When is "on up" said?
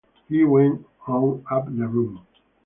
1.05-1.67